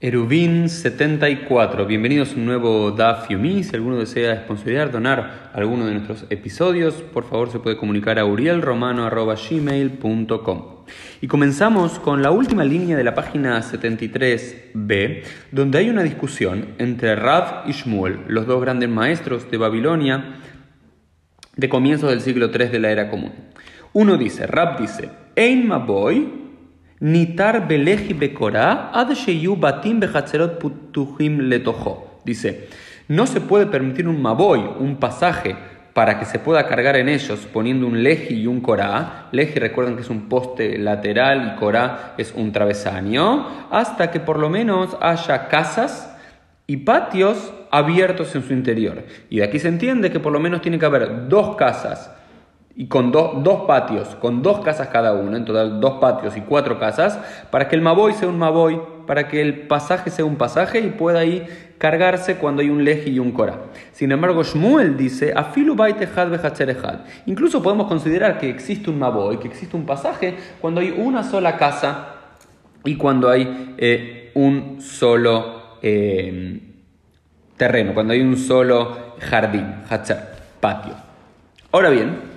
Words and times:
Erubin 0.00 0.68
74, 0.68 1.84
bienvenidos 1.84 2.30
a 2.30 2.36
un 2.36 2.46
nuevo 2.46 2.92
DAF 2.92 3.30
Yumi. 3.30 3.64
Si 3.64 3.74
alguno 3.74 3.96
desea 3.96 4.44
sponsorizar, 4.44 4.92
donar 4.92 5.50
alguno 5.52 5.86
de 5.86 5.94
nuestros 5.94 6.24
episodios, 6.30 6.94
por 6.94 7.24
favor 7.24 7.50
se 7.50 7.58
puede 7.58 7.76
comunicar 7.76 8.16
a 8.20 8.24
urielromano.gmail.com. 8.24 10.62
Y 11.20 11.26
comenzamos 11.26 11.98
con 11.98 12.22
la 12.22 12.30
última 12.30 12.62
línea 12.62 12.96
de 12.96 13.02
la 13.02 13.16
página 13.16 13.60
73b, 13.60 15.24
donde 15.50 15.78
hay 15.78 15.90
una 15.90 16.04
discusión 16.04 16.76
entre 16.78 17.16
Rav 17.16 17.64
y 17.66 17.72
Shmuel, 17.72 18.20
los 18.28 18.46
dos 18.46 18.60
grandes 18.60 18.88
maestros 18.88 19.50
de 19.50 19.56
Babilonia 19.56 20.36
de 21.56 21.68
comienzos 21.68 22.10
del 22.10 22.20
siglo 22.20 22.52
III 22.56 22.68
de 22.68 22.78
la 22.78 22.92
era 22.92 23.10
común. 23.10 23.32
Uno 23.94 24.16
dice, 24.16 24.46
Rav 24.46 24.78
dice, 24.78 25.10
Ein 25.34 25.66
Maboy, 25.66 26.46
Nitar 27.00 27.68
beleji 27.68 28.14
bekora 28.14 28.90
ad 28.92 29.08
batim 29.58 30.00
putuhim 30.60 31.48
letojo. 31.48 32.20
Dice, 32.24 32.68
no 33.08 33.26
se 33.26 33.40
puede 33.40 33.66
permitir 33.66 34.08
un 34.08 34.20
maboy, 34.20 34.60
un 34.78 34.96
pasaje, 34.96 35.56
para 35.94 36.18
que 36.18 36.26
se 36.26 36.38
pueda 36.38 36.66
cargar 36.66 36.96
en 36.96 37.08
ellos 37.08 37.48
poniendo 37.52 37.86
un 37.86 38.02
leji 38.02 38.34
y 38.34 38.46
un 38.46 38.60
corá. 38.60 39.28
Leji 39.32 39.58
recuerden 39.58 39.96
que 39.96 40.02
es 40.02 40.10
un 40.10 40.28
poste 40.28 40.78
lateral 40.78 41.54
y 41.54 41.58
corá 41.58 42.14
es 42.18 42.32
un 42.36 42.52
travesaño, 42.52 43.68
hasta 43.70 44.10
que 44.10 44.20
por 44.20 44.38
lo 44.38 44.48
menos 44.48 44.96
haya 45.00 45.48
casas 45.48 46.14
y 46.68 46.76
patios 46.78 47.52
abiertos 47.70 48.34
en 48.36 48.42
su 48.42 48.52
interior. 48.52 49.04
Y 49.30 49.38
de 49.38 49.44
aquí 49.44 49.58
se 49.58 49.68
entiende 49.68 50.10
que 50.12 50.20
por 50.20 50.32
lo 50.32 50.38
menos 50.38 50.60
tiene 50.60 50.78
que 50.78 50.86
haber 50.86 51.28
dos 51.28 51.56
casas 51.56 52.12
y 52.80 52.86
con 52.86 53.10
dos 53.10 53.64
patios, 53.66 54.14
con 54.20 54.40
dos 54.40 54.60
casas 54.60 54.86
cada 54.86 55.12
uno, 55.12 55.36
en 55.36 55.44
total 55.44 55.80
dos 55.80 55.94
patios 55.94 56.36
y 56.36 56.42
cuatro 56.42 56.78
casas, 56.78 57.18
para 57.50 57.66
que 57.66 57.74
el 57.74 57.82
Maboy 57.82 58.12
sea 58.12 58.28
un 58.28 58.38
Maboy, 58.38 58.80
para 59.04 59.26
que 59.26 59.42
el 59.42 59.66
pasaje 59.66 60.10
sea 60.10 60.24
un 60.24 60.36
pasaje 60.36 60.78
y 60.78 60.90
pueda 60.90 61.18
ahí 61.18 61.44
cargarse 61.78 62.36
cuando 62.36 62.62
hay 62.62 62.70
un 62.70 62.84
leji 62.84 63.10
y 63.10 63.18
un 63.18 63.32
korah. 63.32 63.58
Sin 63.90 64.12
embargo, 64.12 64.44
Shmuel 64.44 64.96
dice, 64.96 65.32
afilu 65.34 65.76
Incluso 67.26 67.64
podemos 67.64 67.88
considerar 67.88 68.38
que 68.38 68.48
existe 68.48 68.90
un 68.90 69.00
Maboy, 69.00 69.40
que 69.40 69.48
existe 69.48 69.76
un 69.76 69.84
pasaje, 69.84 70.36
cuando 70.60 70.80
hay 70.80 70.94
una 70.96 71.24
sola 71.24 71.56
casa 71.56 72.14
y 72.84 72.94
cuando 72.94 73.28
hay 73.28 73.74
eh, 73.76 74.30
un 74.34 74.80
solo 74.80 75.78
eh, 75.82 76.60
terreno, 77.56 77.92
cuando 77.92 78.12
hay 78.12 78.20
un 78.20 78.36
solo 78.36 79.16
jardín, 79.18 79.66
patio. 80.60 80.94
Ahora 81.72 81.90
bien, 81.90 82.27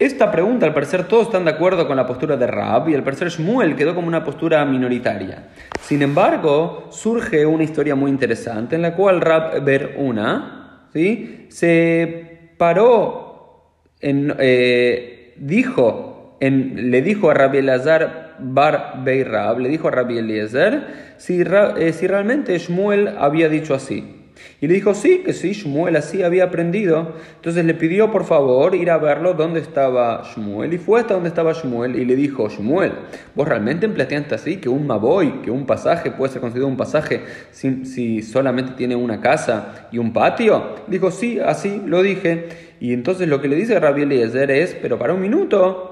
esta 0.00 0.32
pregunta, 0.32 0.64
al 0.64 0.72
parecer, 0.72 1.04
todos 1.04 1.26
están 1.26 1.44
de 1.44 1.50
acuerdo 1.50 1.86
con 1.86 1.94
la 1.94 2.06
postura 2.06 2.38
de 2.38 2.46
Rab 2.46 2.88
y 2.88 2.94
al 2.94 3.04
parecer 3.04 3.28
Shmuel 3.28 3.76
quedó 3.76 3.94
como 3.94 4.08
una 4.08 4.24
postura 4.24 4.64
minoritaria. 4.64 5.48
Sin 5.78 6.00
embargo, 6.00 6.88
surge 6.90 7.44
una 7.44 7.64
historia 7.64 7.94
muy 7.94 8.10
interesante 8.10 8.76
en 8.76 8.82
la 8.82 8.96
cual 8.96 9.20
Rab 9.20 9.62
Ver 9.62 9.96
una 9.98 10.86
¿sí? 10.94 11.46
se 11.50 12.54
paró, 12.56 13.74
eh, 14.00 15.34
dijo, 15.36 16.38
le 16.40 17.02
dijo 17.02 17.30
a 17.30 17.34
Rabbi 17.34 17.58
Elazar 17.58 18.36
Bar 18.38 19.04
Rab, 19.04 19.58
le 19.58 19.68
dijo 19.68 19.88
a 19.88 19.90
Rabbi 19.90 20.16
Eliezer 20.16 21.14
si, 21.18 21.42
eh, 21.42 21.92
si 21.92 22.06
realmente 22.06 22.58
Shmuel 22.58 23.16
había 23.18 23.50
dicho 23.50 23.74
así. 23.74 24.19
Y 24.60 24.68
le 24.68 24.74
dijo, 24.74 24.92
sí, 24.94 25.22
que 25.24 25.32
sí, 25.32 25.52
Shmuel 25.52 25.96
así 25.96 26.22
había 26.22 26.44
aprendido. 26.44 27.14
Entonces 27.36 27.64
le 27.64 27.74
pidió 27.74 28.10
por 28.10 28.24
favor 28.24 28.74
ir 28.74 28.90
a 28.90 28.98
verlo 28.98 29.34
dónde 29.34 29.60
estaba 29.60 30.22
Shmuel. 30.34 30.74
Y 30.74 30.78
fue 30.78 31.00
hasta 31.00 31.14
donde 31.14 31.30
estaba 31.30 31.52
Shmuel 31.52 31.96
y 31.96 32.04
le 32.04 32.14
dijo, 32.16 32.48
Shmuel, 32.48 32.92
¿vos 33.34 33.48
realmente 33.48 33.86
empleaste 33.86 34.34
así 34.34 34.56
que 34.56 34.68
un 34.68 34.86
maboy, 34.86 35.40
que 35.42 35.50
un 35.50 35.64
pasaje 35.64 36.10
puede 36.10 36.32
ser 36.32 36.40
considerado 36.40 36.68
un 36.68 36.76
pasaje 36.76 37.22
si, 37.50 37.86
si 37.86 38.22
solamente 38.22 38.72
tiene 38.72 38.96
una 38.96 39.20
casa 39.20 39.88
y 39.90 39.98
un 39.98 40.12
patio? 40.12 40.76
Dijo, 40.86 41.10
sí, 41.10 41.38
así 41.38 41.80
lo 41.86 42.02
dije. 42.02 42.48
Y 42.80 42.92
entonces 42.92 43.28
lo 43.28 43.40
que 43.40 43.48
le 43.48 43.56
dice 43.56 43.78
Rabbi 43.78 44.02
Eliezer 44.02 44.50
es, 44.50 44.74
pero 44.74 44.98
para 44.98 45.14
un 45.14 45.20
minuto, 45.20 45.90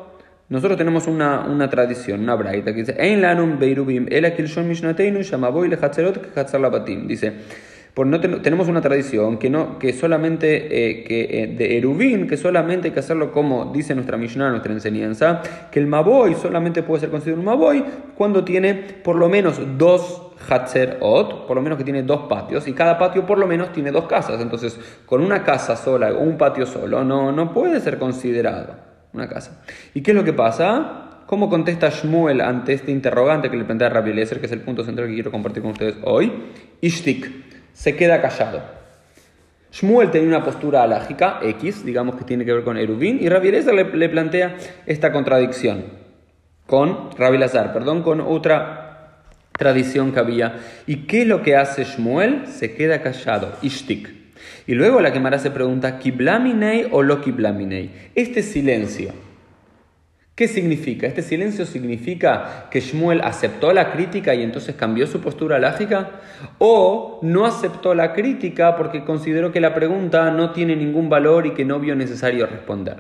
nosotros 0.48 0.78
tenemos 0.78 1.06
una, 1.06 1.46
una 1.46 1.68
tradición, 1.68 2.20
una 2.20 2.34
braita 2.34 2.72
que 2.72 2.80
dice, 2.80 2.96
Ein 2.98 3.20
lanum 3.20 3.58
beirubim, 3.58 4.06
el 4.10 4.32
mishnateinu, 4.64 5.20
shamaboy 5.20 5.68
labatim. 5.68 7.06
Dice, 7.06 7.32
no 8.06 8.20
tenemos 8.20 8.68
una 8.68 8.80
tradición 8.80 9.38
que, 9.38 9.50
no, 9.50 9.78
que 9.78 9.92
solamente 9.92 10.56
eh, 10.66 11.04
que, 11.04 11.42
eh, 11.42 11.46
de 11.48 11.78
Erubín, 11.78 12.26
que 12.26 12.36
solamente 12.36 12.88
hay 12.88 12.94
que 12.94 13.00
hacerlo 13.00 13.32
como 13.32 13.72
dice 13.72 13.94
nuestra 13.94 14.16
Mishnah, 14.16 14.50
nuestra 14.50 14.72
enseñanza, 14.72 15.42
que 15.70 15.80
el 15.80 15.86
Maboy 15.86 16.34
solamente 16.34 16.82
puede 16.82 17.00
ser 17.00 17.10
considerado 17.10 17.40
un 17.40 17.46
Maboy 17.46 17.84
cuando 18.14 18.44
tiene 18.44 18.74
por 18.74 19.16
lo 19.16 19.28
menos 19.28 19.60
dos 19.76 20.22
Hatzerot, 20.48 21.46
por 21.46 21.56
lo 21.56 21.62
menos 21.62 21.78
que 21.78 21.84
tiene 21.84 22.02
dos 22.02 22.28
patios, 22.28 22.68
y 22.68 22.72
cada 22.72 22.98
patio 22.98 23.26
por 23.26 23.38
lo 23.38 23.46
menos 23.46 23.72
tiene 23.72 23.90
dos 23.90 24.06
casas. 24.06 24.40
Entonces, 24.40 24.78
con 25.04 25.22
una 25.22 25.42
casa 25.42 25.76
sola 25.76 26.12
o 26.12 26.20
un 26.20 26.38
patio 26.38 26.66
solo, 26.66 27.04
no, 27.04 27.32
no 27.32 27.52
puede 27.52 27.80
ser 27.80 27.98
considerado 27.98 28.74
una 29.12 29.28
casa. 29.28 29.60
¿Y 29.94 30.02
qué 30.02 30.12
es 30.12 30.16
lo 30.16 30.24
que 30.24 30.32
pasa? 30.32 31.22
¿Cómo 31.26 31.50
contesta 31.50 31.90
Shmuel 31.90 32.40
ante 32.40 32.72
este 32.72 32.90
interrogante 32.90 33.50
que 33.50 33.56
le 33.56 33.64
plantea 33.64 33.90
Rabbi 33.90 34.12
Eliezer, 34.12 34.40
que 34.40 34.46
es 34.46 34.52
el 34.52 34.60
punto 34.60 34.84
central 34.84 35.08
que 35.08 35.14
quiero 35.14 35.30
compartir 35.30 35.62
con 35.62 35.72
ustedes 35.72 35.96
hoy? 36.04 36.32
Ishtik 36.80 37.48
se 37.72 37.96
queda 37.96 38.20
callado. 38.20 38.62
Shmuel 39.72 40.10
tenía 40.10 40.28
una 40.28 40.44
postura 40.44 40.82
alágica, 40.82 41.40
X, 41.42 41.84
digamos 41.84 42.16
que 42.16 42.24
tiene 42.24 42.44
que 42.44 42.52
ver 42.52 42.64
con 42.64 42.78
Erubín, 42.78 43.18
y 43.20 43.28
Rabbi 43.28 43.48
Eliezer 43.48 43.74
le, 43.74 44.08
plantea 44.08 44.56
esta 44.86 45.12
contradicción 45.12 45.84
con 46.66 47.10
Rabbi 47.16 47.38
Lazar, 47.38 47.72
perdón, 47.72 48.02
con 48.02 48.20
otra 48.20 49.22
tradición 49.52 50.12
que 50.12 50.20
había. 50.20 50.56
¿Y 50.86 51.06
qué 51.06 51.22
es 51.22 51.28
lo 51.28 51.42
que 51.42 51.56
hace 51.56 51.84
Shmuel? 51.84 52.46
Se 52.46 52.74
queda 52.74 53.02
callado, 53.02 53.52
ishtik. 53.62 54.10
Y 54.66 54.74
luego 54.74 55.00
la 55.00 55.12
quemará 55.12 55.38
se 55.38 55.50
pregunta, 55.50 55.98
¿kiblaminei 55.98 56.88
o 56.90 57.02
lo 57.02 57.20
kiblaminei? 57.20 58.10
Este 58.14 58.42
silencio 58.42 59.12
¿Qué 60.38 60.46
significa? 60.46 61.08
¿Este 61.08 61.22
silencio 61.22 61.66
significa 61.66 62.68
que 62.70 62.78
Shmuel 62.78 63.22
aceptó 63.22 63.72
la 63.72 63.90
crítica 63.90 64.36
y 64.36 64.44
entonces 64.44 64.76
cambió 64.76 65.08
su 65.08 65.20
postura 65.20 65.58
lógica? 65.58 66.10
¿O 66.58 67.18
no 67.22 67.44
aceptó 67.44 67.92
la 67.92 68.12
crítica 68.12 68.76
porque 68.76 69.02
consideró 69.02 69.50
que 69.50 69.60
la 69.60 69.74
pregunta 69.74 70.30
no 70.30 70.52
tiene 70.52 70.76
ningún 70.76 71.08
valor 71.08 71.46
y 71.46 71.54
que 71.54 71.64
no 71.64 71.80
vio 71.80 71.96
necesario 71.96 72.46
responder? 72.46 72.98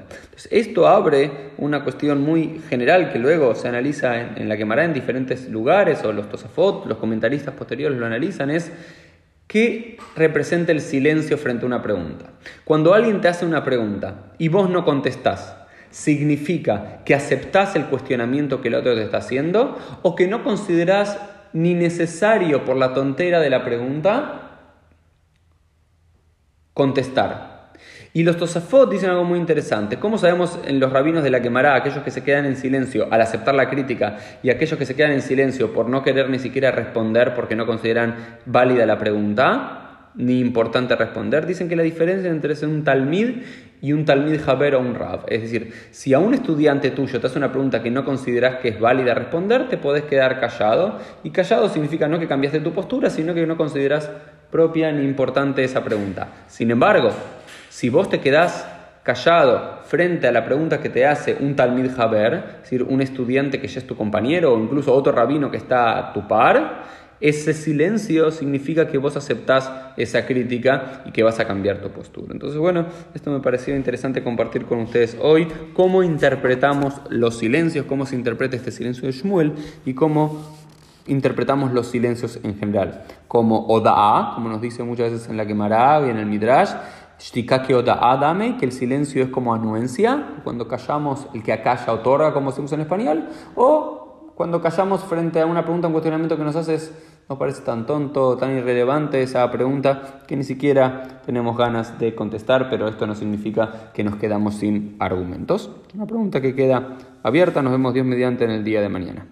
esto 0.50 0.88
abre 0.88 1.52
una 1.58 1.84
cuestión 1.84 2.22
muy 2.22 2.60
general 2.68 3.12
que 3.12 3.20
luego 3.20 3.54
se 3.54 3.68
analiza 3.68 4.20
en, 4.20 4.48
la 4.48 4.56
quemará 4.56 4.84
en 4.84 4.92
diferentes 4.92 5.48
lugares, 5.48 6.02
o 6.02 6.12
los 6.12 6.28
Tosafot, 6.28 6.86
los 6.86 6.98
comentaristas 6.98 7.54
posteriores 7.54 7.96
lo 8.00 8.06
analizan, 8.06 8.50
es 8.50 8.72
¿Qué 9.46 9.96
representa 10.16 10.72
el 10.72 10.80
silencio 10.80 11.38
frente 11.38 11.64
a 11.64 11.68
una 11.68 11.82
pregunta? 11.82 12.32
Cuando 12.64 12.94
alguien 12.94 13.20
te 13.20 13.28
hace 13.28 13.46
una 13.46 13.62
pregunta 13.62 14.32
y 14.38 14.48
vos 14.48 14.68
no 14.68 14.84
contestás, 14.84 15.56
significa 15.90 17.00
que 17.04 17.14
aceptás 17.14 17.76
el 17.76 17.86
cuestionamiento 17.86 18.60
que 18.60 18.68
el 18.68 18.74
otro 18.74 18.94
te 18.94 19.02
está 19.02 19.18
haciendo 19.18 19.78
o 20.02 20.14
que 20.14 20.26
no 20.26 20.44
considerás 20.44 21.18
ni 21.52 21.74
necesario 21.74 22.64
por 22.64 22.76
la 22.76 22.94
tontera 22.94 23.40
de 23.40 23.50
la 23.50 23.64
pregunta 23.64 24.48
contestar. 26.74 27.58
Y 28.12 28.22
los 28.22 28.36
Tosafot 28.36 28.90
dicen 28.90 29.10
algo 29.10 29.24
muy 29.24 29.38
interesante. 29.38 29.98
¿Cómo 29.98 30.18
sabemos 30.18 30.58
en 30.66 30.80
los 30.80 30.92
rabinos 30.92 31.22
de 31.22 31.30
la 31.30 31.42
quemará 31.42 31.74
aquellos 31.74 32.02
que 32.02 32.10
se 32.10 32.24
quedan 32.24 32.46
en 32.46 32.56
silencio 32.56 33.06
al 33.10 33.20
aceptar 33.20 33.54
la 33.54 33.68
crítica 33.68 34.18
y 34.42 34.50
aquellos 34.50 34.78
que 34.78 34.86
se 34.86 34.96
quedan 34.96 35.12
en 35.12 35.22
silencio 35.22 35.72
por 35.72 35.88
no 35.88 36.02
querer 36.02 36.30
ni 36.30 36.38
siquiera 36.38 36.70
responder 36.70 37.34
porque 37.34 37.54
no 37.54 37.66
consideran 37.66 38.38
válida 38.46 38.86
la 38.86 38.98
pregunta? 38.98 39.77
Ni 40.18 40.40
importante 40.40 40.94
responder. 40.96 41.46
Dicen 41.46 41.68
que 41.68 41.76
la 41.76 41.84
diferencia 41.84 42.28
entre 42.28 42.54
ser 42.56 42.68
un 42.68 42.84
talmid 42.84 43.36
y 43.80 43.92
un 43.92 44.04
talmid 44.04 44.40
jaber 44.40 44.74
o 44.74 44.80
un 44.80 44.96
rab. 44.96 45.20
Es 45.28 45.42
decir, 45.42 45.72
si 45.92 46.12
a 46.12 46.18
un 46.18 46.34
estudiante 46.34 46.90
tuyo 46.90 47.20
te 47.20 47.28
hace 47.28 47.38
una 47.38 47.52
pregunta 47.52 47.82
que 47.82 47.90
no 47.90 48.04
consideras 48.04 48.56
que 48.56 48.68
es 48.68 48.80
válida 48.80 49.14
responder, 49.14 49.68
te 49.68 49.78
podés 49.78 50.02
quedar 50.02 50.40
callado. 50.40 50.98
Y 51.22 51.30
callado 51.30 51.68
significa 51.68 52.08
no 52.08 52.18
que 52.18 52.26
cambiaste 52.26 52.60
tu 52.60 52.72
postura, 52.72 53.10
sino 53.10 53.32
que 53.32 53.46
no 53.46 53.56
consideras 53.56 54.10
propia 54.50 54.90
ni 54.90 55.04
importante 55.04 55.62
esa 55.62 55.84
pregunta. 55.84 56.26
Sin 56.48 56.70
embargo, 56.72 57.10
si 57.68 57.88
vos 57.88 58.10
te 58.10 58.20
quedás 58.20 58.68
callado 59.04 59.78
frente 59.84 60.26
a 60.26 60.32
la 60.32 60.44
pregunta 60.44 60.80
que 60.80 60.90
te 60.90 61.06
hace 61.06 61.36
un 61.40 61.56
talmid 61.56 61.90
jaber, 61.94 62.34
es 62.34 62.62
decir, 62.62 62.82
un 62.82 63.00
estudiante 63.00 63.60
que 63.60 63.68
ya 63.68 63.78
es 63.78 63.86
tu 63.86 63.96
compañero 63.96 64.52
o 64.52 64.58
incluso 64.58 64.92
otro 64.92 65.12
rabino 65.12 65.50
que 65.50 65.56
está 65.56 65.96
a 65.96 66.12
tu 66.12 66.26
par, 66.26 66.82
ese 67.20 67.52
silencio 67.52 68.30
significa 68.30 68.88
que 68.88 68.98
vos 68.98 69.16
aceptás 69.16 69.70
esa 69.96 70.26
crítica 70.26 71.02
y 71.04 71.10
que 71.10 71.22
vas 71.22 71.40
a 71.40 71.46
cambiar 71.46 71.80
tu 71.80 71.90
postura. 71.90 72.32
Entonces, 72.32 72.58
bueno, 72.58 72.86
esto 73.14 73.30
me 73.30 73.40
pareció 73.40 73.74
interesante 73.76 74.22
compartir 74.22 74.66
con 74.66 74.78
ustedes 74.80 75.16
hoy 75.20 75.48
cómo 75.74 76.02
interpretamos 76.02 76.94
los 77.10 77.38
silencios, 77.38 77.86
cómo 77.86 78.06
se 78.06 78.14
interpreta 78.14 78.56
este 78.56 78.70
silencio 78.70 79.06
de 79.06 79.12
Shmuel 79.12 79.52
y 79.84 79.94
cómo 79.94 80.58
interpretamos 81.08 81.72
los 81.72 81.88
silencios 81.88 82.38
en 82.42 82.56
general. 82.56 83.04
Como 83.26 83.66
Oda'a, 83.66 84.34
como 84.34 84.48
nos 84.48 84.60
dice 84.60 84.84
muchas 84.84 85.10
veces 85.10 85.28
en 85.28 85.36
la 85.36 85.44
Gemara 85.44 86.06
y 86.06 86.10
en 86.10 86.18
el 86.18 86.26
Midrash, 86.26 86.70
Shtikake 87.18 87.74
Oda'a 87.74 88.16
dame, 88.16 88.56
que 88.56 88.64
el 88.64 88.72
silencio 88.72 89.24
es 89.24 89.30
como 89.30 89.52
anuencia, 89.52 90.34
cuando 90.44 90.68
callamos, 90.68 91.26
el 91.34 91.42
que 91.42 91.52
acalla 91.52 91.92
otorga, 91.92 92.32
como 92.32 92.50
usa 92.50 92.76
en 92.76 92.80
español, 92.80 93.24
o 93.56 93.97
cuando 94.38 94.62
callamos 94.62 95.02
frente 95.02 95.40
a 95.40 95.46
una 95.46 95.64
pregunta, 95.64 95.88
un 95.88 95.92
cuestionamiento 95.94 96.36
que 96.36 96.44
nos 96.44 96.54
haces, 96.54 96.92
nos 97.28 97.38
parece 97.38 97.62
tan 97.62 97.86
tonto, 97.86 98.36
tan 98.36 98.56
irrelevante 98.56 99.20
esa 99.20 99.50
pregunta 99.50 100.20
que 100.28 100.36
ni 100.36 100.44
siquiera 100.44 101.20
tenemos 101.26 101.58
ganas 101.58 101.98
de 101.98 102.14
contestar, 102.14 102.70
pero 102.70 102.86
esto 102.86 103.04
no 103.04 103.16
significa 103.16 103.90
que 103.92 104.04
nos 104.04 104.14
quedamos 104.14 104.54
sin 104.54 104.94
argumentos. 105.00 105.72
Una 105.92 106.06
pregunta 106.06 106.40
que 106.40 106.54
queda 106.54 106.98
abierta, 107.24 107.62
nos 107.62 107.72
vemos 107.72 107.92
Dios 107.94 108.06
mediante 108.06 108.44
en 108.44 108.52
el 108.52 108.62
día 108.62 108.80
de 108.80 108.88
mañana. 108.88 109.26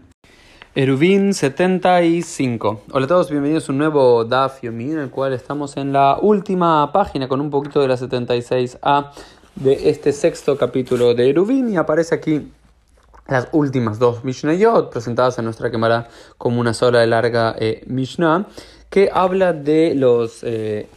Eruvin 0.74 1.34
75. 1.34 2.80
Hola 2.90 3.04
a 3.04 3.08
todos, 3.08 3.30
bienvenidos 3.30 3.68
a 3.68 3.72
un 3.72 3.78
nuevo 3.78 4.24
DAF 4.24 4.64
en 4.64 4.98
el 4.98 5.10
cual 5.10 5.34
estamos 5.34 5.76
en 5.76 5.92
la 5.92 6.18
última 6.20 6.90
página 6.90 7.28
con 7.28 7.40
un 7.40 7.50
poquito 7.50 7.80
de 7.80 7.86
la 7.86 7.96
76a 7.96 9.12
de 9.54 9.88
este 9.88 10.12
sexto 10.12 10.58
capítulo 10.58 11.14
de 11.14 11.30
Eruvin 11.30 11.68
y 11.68 11.76
aparece 11.76 12.16
aquí 12.16 12.50
las 13.28 13.48
últimas 13.52 13.98
dos 13.98 14.24
Mishnayot 14.24 14.90
presentadas 14.90 15.38
en 15.38 15.44
nuestra 15.44 15.70
cámara 15.70 16.08
como 16.38 16.60
una 16.60 16.74
sola 16.74 17.00
de 17.00 17.06
larga 17.06 17.54
eh, 17.58 17.82
Mishnah 17.86 18.46
que 18.90 19.10
habla 19.12 19.52
de 19.52 19.94
los 19.94 20.42
eh, 20.44 20.88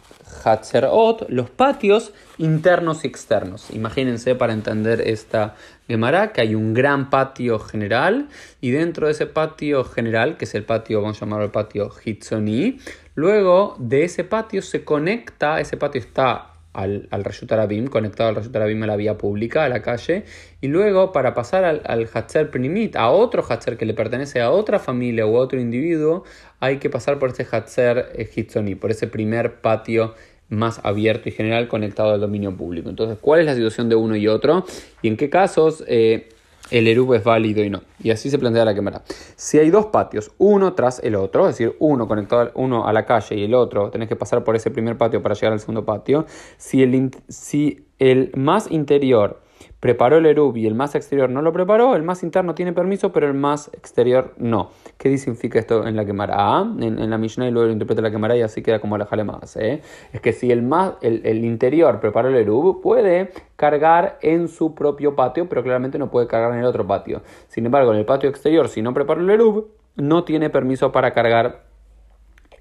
los 1.27 1.49
patios 1.49 2.13
internos 2.37 3.03
y 3.03 3.07
externos. 3.07 3.71
Imagínense 3.71 4.35
para 4.35 4.53
entender 4.53 5.01
esta 5.01 5.55
Gemara 5.87 6.31
que 6.31 6.41
hay 6.41 6.55
un 6.55 6.73
gran 6.73 7.09
patio 7.09 7.59
general 7.59 8.29
y 8.61 8.71
dentro 8.71 9.07
de 9.07 9.13
ese 9.13 9.25
patio 9.25 9.83
general, 9.83 10.37
que 10.37 10.45
es 10.45 10.55
el 10.55 10.63
patio, 10.63 11.01
vamos 11.01 11.17
a 11.17 11.21
llamarlo 11.21 11.45
el 11.45 11.51
patio 11.51 11.89
Hitzoni, 12.03 12.79
luego 13.15 13.75
de 13.79 14.03
ese 14.03 14.23
patio 14.23 14.61
se 14.61 14.83
conecta, 14.83 15.59
ese 15.59 15.77
patio 15.77 15.99
está 15.99 16.53
al, 16.79 17.07
al 17.11 17.25
Arabim, 17.49 17.87
conectado 17.87 18.29
al 18.29 18.35
Rashut 18.35 18.55
Arabim 18.55 18.81
a 18.83 18.87
la 18.87 18.95
vía 18.95 19.17
pública, 19.17 19.65
a 19.65 19.69
la 19.69 19.81
calle, 19.81 20.23
y 20.61 20.67
luego 20.67 21.11
para 21.11 21.33
pasar 21.33 21.65
al, 21.65 21.81
al 21.85 22.07
Primit, 22.49 22.95
a 22.95 23.09
otro 23.09 23.43
Hatzer 23.47 23.77
que 23.77 23.85
le 23.85 23.93
pertenece 23.93 24.41
a 24.41 24.51
otra 24.51 24.79
familia 24.79 25.25
o 25.25 25.37
a 25.37 25.41
otro 25.41 25.59
individuo, 25.59 26.23
hay 26.59 26.77
que 26.77 26.89
pasar 26.89 27.19
por 27.19 27.31
ese 27.31 27.45
Hatzer 27.49 28.29
Hitzoni, 28.35 28.75
por 28.75 28.91
ese 28.91 29.07
primer 29.07 29.61
patio 29.61 30.13
más 30.47 30.79
abierto 30.83 31.29
y 31.29 31.31
general 31.31 31.67
conectado 31.67 32.13
al 32.13 32.21
dominio 32.21 32.55
público. 32.55 32.89
Entonces, 32.89 33.17
¿cuál 33.19 33.41
es 33.41 33.45
la 33.45 33.55
situación 33.55 33.89
de 33.89 33.95
uno 33.95 34.15
y 34.15 34.27
otro? 34.27 34.65
Y 35.01 35.09
en 35.09 35.17
qué 35.17 35.29
casos 35.29 35.83
eh, 35.87 36.29
el 36.71 36.87
ERUB 36.87 37.15
es 37.15 37.23
válido 37.23 37.63
y 37.63 37.69
no. 37.69 37.81
Y 38.01 38.11
así 38.11 38.29
se 38.29 38.37
plantea 38.39 38.65
la 38.65 38.75
cámara. 38.75 39.01
Si 39.35 39.57
hay 39.57 39.69
dos 39.69 39.87
patios, 39.87 40.31
uno 40.37 40.73
tras 40.73 40.99
el 41.03 41.15
otro, 41.15 41.47
es 41.47 41.57
decir, 41.57 41.75
uno 41.79 42.07
conectado 42.07 42.51
uno 42.55 42.87
a 42.87 42.93
la 42.93 43.05
calle 43.05 43.35
y 43.35 43.43
el 43.43 43.53
otro, 43.53 43.89
tenés 43.89 44.07
que 44.07 44.15
pasar 44.15 44.43
por 44.43 44.55
ese 44.55 44.71
primer 44.71 44.97
patio 44.97 45.21
para 45.21 45.35
llegar 45.35 45.53
al 45.53 45.59
segundo 45.59 45.85
patio. 45.85 46.25
Si 46.57 46.83
el, 46.83 47.11
si 47.27 47.85
el 47.97 48.31
más 48.35 48.69
interior 48.71 49.41
preparó 49.79 50.17
el 50.17 50.25
Erub 50.25 50.55
y 50.57 50.67
el 50.67 50.75
más 50.75 50.95
exterior 50.95 51.29
no 51.29 51.41
lo 51.41 51.53
preparó, 51.53 51.95
el 51.95 52.03
más 52.03 52.23
interno 52.23 52.55
tiene 52.55 52.73
permiso, 52.73 53.11
pero 53.11 53.27
el 53.27 53.33
más 53.33 53.69
exterior 53.73 54.33
no. 54.37 54.71
¿Qué 54.97 55.17
significa 55.17 55.59
esto 55.59 55.87
en 55.87 55.95
la 55.95 56.05
quemara? 56.05 56.35
Ah, 56.37 56.75
en, 56.79 57.09
la 57.09 57.17
Mishnah 57.17 57.47
y 57.47 57.51
luego 57.51 57.67
lo 57.67 57.73
interpreta 57.73 58.01
la 58.01 58.11
quemara 58.11 58.35
y 58.35 58.41
así 58.41 58.61
queda 58.61 58.79
como 58.79 58.97
la 58.97 59.05
jale. 59.05 59.25
¿eh? 59.55 59.81
Es 60.13 60.21
que 60.21 60.33
si 60.33 60.51
el, 60.51 60.61
más, 60.61 60.93
el, 61.01 61.43
interior 61.43 61.99
preparó 61.99 62.29
el 62.29 62.35
Erub, 62.35 62.81
puede 62.81 63.31
cargar 63.55 64.17
en 64.21 64.47
su 64.47 64.75
propio 64.75 65.15
patio, 65.15 65.49
pero 65.49 65.63
claramente 65.63 65.97
no 65.97 66.09
puede 66.09 66.27
cargar 66.27 66.53
en 66.53 66.59
el 66.59 66.65
otro 66.65 66.85
patio. 66.87 67.21
Sin 67.47 67.65
embargo, 67.65 67.91
en 67.91 67.99
el 67.99 68.05
patio 68.05 68.29
exterior, 68.29 68.69
si 68.69 68.81
no 68.81 68.93
preparó 68.93 69.21
el 69.21 69.29
Erub, 69.29 69.71
no 69.95 70.23
tiene 70.23 70.49
permiso 70.49 70.91
para 70.91 71.11
cargar 71.11 71.65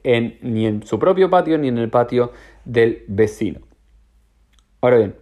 en, 0.03 0.39
ni 0.43 0.67
en 0.67 0.85
su 0.85 0.99
propio 0.99 1.31
patio 1.31 1.59
ni 1.59 1.69
en 1.69 1.79
el 1.79 1.91
patio 1.91 2.33
del 2.65 3.05
vecino. 3.09 3.61
Ahora 4.81 4.99
bien, 4.99 5.17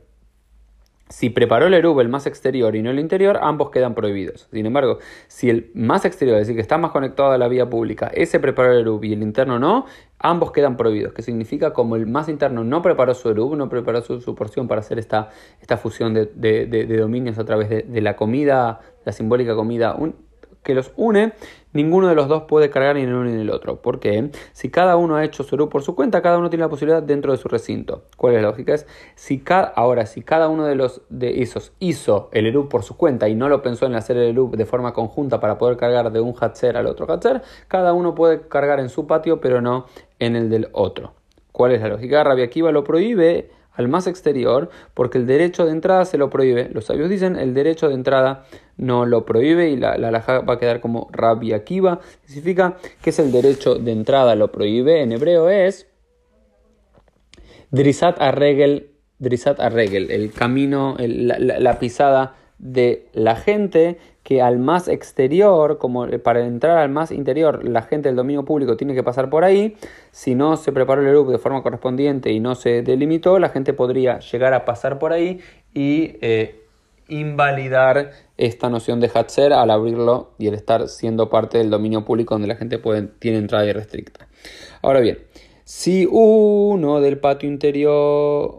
si 1.09 1.31
preparó 1.31 1.67
el 1.67 1.75
Erub 1.75 2.01
el 2.01 2.09
más 2.09 2.27
exterior 2.27 2.75
y 2.75 2.83
no 2.83 2.91
el 2.91 2.99
interior, 2.99 3.39
ambos 3.41 3.71
quedan 3.71 3.95
prohibidos. 3.95 4.49
Sin 4.53 4.67
embargo, 4.67 4.99
si 5.29 5.49
el 5.49 5.71
más 5.75 6.05
exterior, 6.05 6.37
es 6.37 6.43
decir, 6.43 6.57
que 6.57 6.63
está 6.63 6.79
más 6.79 6.91
conectado 6.91 7.31
a 7.31 7.39
la 7.39 7.47
vía 7.47 7.71
pública, 7.71 8.11
ese 8.13 8.41
preparó 8.41 8.73
el 8.73 8.81
Erub 8.81 9.05
y 9.05 9.13
el 9.13 9.23
interno 9.23 9.61
no, 9.61 9.87
ambos 10.19 10.51
quedan 10.51 10.77
prohibidos. 10.77 11.13
Que 11.13 11.23
significa 11.23 11.73
como 11.73 11.95
el 11.95 12.07
más 12.07 12.29
interno 12.29 12.65
no 12.65 12.83
preparó 12.83 13.15
su 13.15 13.31
Erub, 13.31 13.57
no 13.57 13.69
preparó 13.69 14.03
su, 14.03 14.35
porción 14.35 14.67
para 14.67 14.81
hacer 14.81 14.99
esta, 14.99 15.31
esta 15.61 15.77
fusión 15.77 16.13
de, 16.13 16.97
dominios 16.99 17.39
a 17.39 17.45
través 17.45 17.69
de, 17.69 18.01
la 18.01 18.17
comida, 18.17 18.81
la 19.05 19.13
simbólica 19.13 19.55
comida 19.55 19.97
que 20.65 20.75
los 20.75 20.93
une, 20.97 21.33
ninguno 21.77 22.09
de 22.09 22.15
los 22.15 22.27
dos 22.27 22.45
puede 22.45 22.71
cargar 22.71 22.97
ni 22.97 23.03
en 23.03 23.11
el 23.11 23.15
uno 23.15 23.25
ni 23.25 23.33
en 23.33 23.41
el 23.41 23.51
otro. 23.51 23.81
porque 23.81 24.31
Si 24.53 24.71
cada 24.71 24.97
uno 24.97 25.17
ha 25.17 25.25
hecho 25.25 25.45
su 25.45 25.55
Eru 25.55 25.69
por 25.69 25.83
su 25.83 25.95
cuenta, 25.95 26.23
cada 26.23 26.39
uno 26.39 26.51
tiene 26.51 26.65
la 26.65 26.69
posibilidad 26.69 27.03
dentro 27.03 27.33
de 27.33 27.39
su 27.39 27.49
recinto. 27.49 28.03
¿Cuál 28.17 28.35
es 28.35 28.43
la 28.43 28.49
lógica? 28.49 28.75
Es 28.75 28.87
si 29.15 29.43
ahora, 29.47 30.07
si 30.07 30.23
cada 30.23 30.49
uno 30.49 30.65
de 30.65 30.75
los 30.75 31.03
de 31.09 31.43
esos 31.43 31.73
hizo 31.79 32.29
el 32.33 32.47
Eru 32.47 32.69
por 32.69 32.83
su 32.83 32.97
cuenta 32.97 33.29
y 33.29 33.35
no 33.35 33.49
lo 33.49 33.63
pensó 33.63 33.87
en 33.87 33.95
hacer 33.95 34.17
el 34.17 34.31
Eru 34.31 34.51
de 34.51 34.67
forma 34.67 34.93
conjunta 34.93 35.39
para 35.39 35.59
poder 35.59 35.77
cargar 35.77 36.11
de 36.11 36.21
un 36.21 36.35
Hatzer 36.39 36.77
al 36.77 36.87
otro 36.87 37.11
Hatzer, 37.11 37.43
cada 37.69 37.93
uno 37.93 38.15
puede 38.15 38.49
cargar 38.49 38.81
en 38.81 38.89
su 38.89 39.07
patio, 39.07 39.41
pero 39.41 39.61
no 39.61 39.87
en 40.19 40.35
el 40.35 40.51
del 40.51 40.69
otro. 40.73 41.13
¿Cuál 41.53 41.73
es 41.73 41.81
la 41.81 41.89
lógica? 41.89 42.23
Rabia 42.25 42.45
Akiva 42.45 42.71
lo 42.73 42.85
prohíbe 42.85 43.51
al 43.77 43.89
más 43.89 44.07
exterior 44.07 44.71
porque 44.95 45.19
el 45.19 45.27
derecho 45.27 45.65
de 45.65 45.73
entrada 45.73 46.05
se 46.05 46.19
lo 46.19 46.31
prohíbe. 46.31 46.69
Los 46.73 46.87
sabios 46.87 47.09
dicen 47.09 47.37
el 47.37 47.55
derecho 47.55 47.89
de 47.89 47.95
entrada 47.95 48.45
no 48.77 49.07
lo 49.07 49.25
prohíbe 49.25 49.71
y 49.71 49.77
la, 49.77 49.97
la 49.97 50.11
va 50.11 50.55
a 50.55 50.59
quedar 50.59 50.81
como 50.81 51.09
Rabbi 51.13 51.53
Akiva. 51.53 52.01
Significa 52.25 52.77
que 53.03 53.11
es 53.11 53.19
el 53.19 53.33
derecho 53.33 53.77
de 53.77 53.93
entrada 53.93 54.35
lo 54.35 54.51
prohíbe. 54.51 55.03
En 55.03 55.13
hebreo 55.13 55.49
es 55.49 55.87
Drisat 57.71 58.21
Arregel, 58.21 58.91
Drisat 59.19 59.61
Arregel, 59.61 60.11
el 60.11 60.33
camino, 60.33 60.97
la 60.99 61.79
pisada 61.79 62.37
de 62.59 63.09
la 63.13 63.37
gente 63.37 63.99
que 64.27 64.43
al 64.43 64.59
más 64.59 64.89
exterior, 64.89 65.79
como 65.79 66.09
para 66.25 66.45
entrar 66.45 66.79
al 66.79 66.89
más 66.89 67.13
interior, 67.13 67.63
la 67.63 67.83
gente 67.83 68.09
del 68.09 68.17
dominio 68.17 68.45
público 68.45 68.77
tiene 68.77 68.93
que 68.93 69.05
pasar 69.05 69.31
por 69.31 69.45
ahí. 69.45 69.77
Si 70.11 70.35
no 70.35 70.57
se 70.57 70.73
preparó 70.73 71.01
el 71.01 71.07
ERUP 71.07 71.29
de 71.29 71.39
forma 71.39 71.63
correspondiente 71.63 72.33
y 72.33 72.41
no 72.41 72.57
se 72.57 72.83
delimitó, 72.83 73.39
la 73.39 73.51
gente 73.51 73.73
podría 73.73 74.19
llegar 74.19 74.53
a 74.53 74.65
pasar 74.65 74.99
por 74.99 75.13
ahí 75.13 75.39
y 75.73 76.17
eh, 76.23 76.61
invalidar 77.07 78.11
esta 78.37 78.69
noción 78.69 78.99
de 78.99 79.13
Hatzer 79.15 79.53
al 79.53 79.71
abrirlo 79.71 80.33
y 80.39 80.49
el 80.49 80.55
estar 80.55 80.89
siendo 80.89 81.31
parte 81.31 81.59
del 81.59 81.71
dominio 81.71 82.05
público 82.05 82.35
donde 82.35 82.49
la 82.49 82.57
gente 82.57 82.81
tiene 83.21 83.39
entrada 83.39 83.65
irrestricta. 83.65 84.27
Ahora 84.83 84.99
bien, 84.99 85.19
si 85.63 86.05
uno 86.11 87.01
del 87.01 87.19
patio 87.19 87.49
interior, 87.49 88.59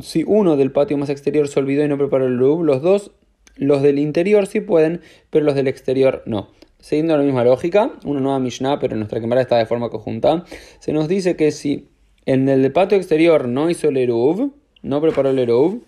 si 0.00 0.24
uno 0.26 0.56
del 0.56 0.72
patio 0.72 0.96
más 0.96 1.10
exterior 1.10 1.46
se 1.46 1.60
olvidó 1.60 1.84
y 1.84 1.88
no 1.88 1.98
preparó 1.98 2.24
el 2.24 2.36
ERUP, 2.36 2.62
los 2.62 2.80
dos 2.80 3.10
los 3.58 3.82
del 3.82 3.98
interior 3.98 4.46
sí 4.46 4.60
pueden, 4.60 5.02
pero 5.30 5.44
los 5.44 5.54
del 5.54 5.68
exterior 5.68 6.22
no. 6.26 6.48
Siguiendo 6.80 7.16
la 7.16 7.24
misma 7.24 7.44
lógica, 7.44 7.92
una 8.04 8.20
nueva 8.20 8.38
Mishnah, 8.38 8.78
pero 8.78 8.96
nuestra 8.96 9.20
cámara 9.20 9.40
está 9.40 9.58
de 9.58 9.66
forma 9.66 9.90
conjunta, 9.90 10.44
se 10.78 10.92
nos 10.92 11.08
dice 11.08 11.36
que 11.36 11.50
si 11.50 11.88
en 12.24 12.48
el 12.48 12.70
patio 12.72 12.96
exterior 12.96 13.48
no 13.48 13.68
hizo 13.68 13.88
el 13.88 13.96
Eruv, 13.96 14.52
no 14.82 15.00
preparó 15.00 15.30
el 15.30 15.38
Eruv, 15.40 15.82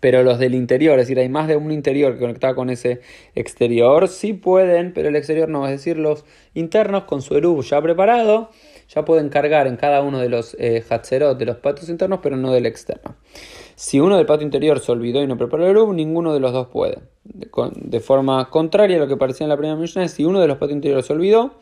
pero 0.00 0.22
los 0.22 0.38
del 0.38 0.54
interior, 0.54 0.98
es 0.98 1.06
decir, 1.06 1.18
hay 1.18 1.30
más 1.30 1.48
de 1.48 1.56
un 1.56 1.72
interior 1.72 2.12
que 2.12 2.20
conecta 2.20 2.54
con 2.54 2.68
ese 2.68 3.00
exterior, 3.34 4.08
sí 4.08 4.34
pueden, 4.34 4.92
pero 4.92 5.08
el 5.08 5.16
exterior 5.16 5.48
no, 5.48 5.64
es 5.66 5.72
decir, 5.72 5.96
los 5.96 6.26
internos 6.52 7.04
con 7.04 7.22
su 7.22 7.34
Eruv 7.34 7.62
ya 7.62 7.80
preparado, 7.80 8.50
ya 8.88 9.04
pueden 9.04 9.28
cargar 9.28 9.66
en 9.66 9.76
cada 9.76 10.02
uno 10.02 10.18
de 10.18 10.28
los 10.28 10.54
eh, 10.58 10.82
de 10.82 11.44
los 11.44 11.56
patios 11.56 11.88
internos, 11.88 12.20
pero 12.22 12.36
no 12.36 12.52
del 12.52 12.66
externo. 12.66 13.16
Si 13.76 13.98
uno 13.98 14.16
del 14.16 14.26
patio 14.26 14.44
interior 14.44 14.80
se 14.80 14.92
olvidó 14.92 15.22
y 15.22 15.26
no 15.26 15.36
preparó 15.36 15.64
el 15.64 15.70
Eruv, 15.70 15.92
ninguno 15.94 16.32
de 16.32 16.40
los 16.40 16.52
dos 16.52 16.68
puede. 16.68 16.98
De, 17.24 18.00
forma 18.00 18.48
contraria 18.50 18.96
a 18.96 19.00
lo 19.00 19.08
que 19.08 19.16
parecía 19.16 19.44
en 19.44 19.48
la 19.48 19.56
primera 19.56 19.76
misión, 19.76 20.08
si 20.08 20.24
uno 20.24 20.40
de 20.40 20.46
los 20.46 20.58
patios 20.58 20.76
interiores 20.76 21.06
se 21.06 21.12
olvidó 21.12 21.54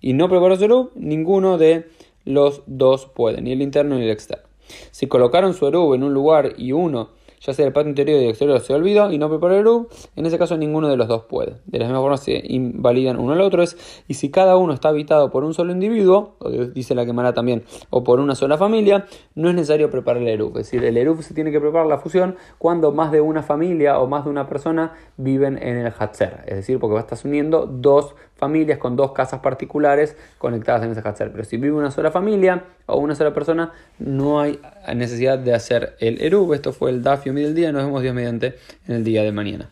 y 0.00 0.12
no 0.12 0.28
preparó 0.28 0.56
su 0.56 0.64
Eruv, 0.64 0.90
ninguno 0.94 1.56
de 1.56 1.86
los 2.24 2.62
dos 2.66 3.06
puede, 3.06 3.40
ni 3.40 3.52
el 3.52 3.62
interno 3.62 3.96
ni 3.96 4.04
el 4.04 4.10
externo. 4.10 4.44
Si 4.90 5.06
colocaron 5.06 5.54
su 5.54 5.66
Eruv 5.66 5.94
en 5.94 6.02
un 6.02 6.12
lugar 6.12 6.54
y 6.56 6.72
uno 6.72 7.10
ya 7.44 7.52
sea 7.52 7.66
el 7.66 7.72
patio 7.72 7.90
interior 7.90 8.20
y 8.20 8.24
el 8.24 8.30
exterior 8.30 8.58
se 8.60 8.72
olvidó 8.72 9.12
y 9.12 9.18
no 9.18 9.28
preparó 9.28 9.54
el 9.54 9.60
Eruv, 9.60 9.88
en 10.16 10.26
ese 10.26 10.38
caso 10.38 10.56
ninguno 10.56 10.88
de 10.88 10.96
los 10.96 11.08
dos 11.08 11.24
puede. 11.24 11.56
De 11.66 11.78
la 11.78 11.84
misma 11.84 12.00
forma 12.00 12.16
se 12.16 12.42
invalidan 12.44 13.18
uno 13.18 13.34
al 13.34 13.40
otro. 13.42 13.62
Es, 13.62 13.76
y 14.08 14.14
si 14.14 14.30
cada 14.30 14.56
uno 14.56 14.72
está 14.72 14.88
habitado 14.88 15.30
por 15.30 15.44
un 15.44 15.52
solo 15.52 15.72
individuo, 15.72 16.36
o 16.38 16.50
dice 16.50 16.94
la 16.94 17.04
quemara 17.04 17.34
también, 17.34 17.64
o 17.90 18.02
por 18.02 18.20
una 18.20 18.34
sola 18.34 18.56
familia, 18.56 19.06
no 19.34 19.50
es 19.50 19.54
necesario 19.54 19.90
preparar 19.90 20.22
el 20.22 20.28
Eruv. 20.28 20.58
Es 20.58 20.70
decir, 20.70 20.84
el 20.84 20.96
Eruv 20.96 21.22
se 21.22 21.34
tiene 21.34 21.52
que 21.52 21.60
preparar 21.60 21.86
la 21.86 21.98
fusión 21.98 22.36
cuando 22.58 22.92
más 22.92 23.12
de 23.12 23.20
una 23.20 23.42
familia 23.42 23.98
o 23.98 24.06
más 24.06 24.24
de 24.24 24.30
una 24.30 24.48
persona 24.48 24.94
viven 25.16 25.58
en 25.62 25.76
el 25.76 25.92
Hatzer. 25.98 26.44
Es 26.46 26.56
decir, 26.56 26.78
porque 26.78 26.98
estás 26.98 27.24
uniendo 27.24 27.66
dos 27.66 28.14
familias 28.36 28.78
con 28.78 28.96
dos 28.96 29.12
casas 29.12 29.40
particulares 29.40 30.16
conectadas 30.38 30.82
en 30.82 30.90
ese 30.90 31.00
Hatzer. 31.06 31.30
Pero 31.30 31.44
si 31.44 31.56
vive 31.56 31.76
una 31.76 31.90
sola 31.90 32.10
familia 32.10 32.64
o 32.86 32.98
una 32.98 33.14
sola 33.14 33.32
persona, 33.32 33.72
no 33.98 34.40
hay 34.40 34.60
necesidad 34.94 35.38
de 35.38 35.54
hacer 35.54 35.96
el 36.00 36.20
Eruv. 36.20 36.52
Esto 36.54 36.72
fue 36.72 36.90
el 36.90 37.02
Día. 37.34 37.72
Nos 37.72 37.84
vemos 37.84 38.02
Dios 38.02 38.14
mediante 38.14 38.54
en 38.86 38.94
el 38.96 39.04
día 39.04 39.22
de 39.22 39.32
mañana. 39.32 39.70